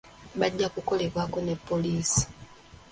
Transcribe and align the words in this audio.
Bajja 0.39 0.67
kukolebwako 0.73 1.37
ne 1.41 1.53
poliisi. 1.67 2.21